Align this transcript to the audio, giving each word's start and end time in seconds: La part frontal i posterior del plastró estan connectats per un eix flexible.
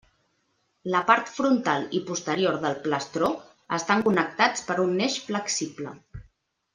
La 0.93 1.01
part 1.09 1.27
frontal 1.33 1.83
i 1.99 2.01
posterior 2.07 2.57
del 2.65 2.77
plastró 2.87 3.29
estan 3.81 4.01
connectats 4.11 4.65
per 4.71 4.79
un 4.89 4.97
eix 5.09 5.19
flexible. 5.31 5.95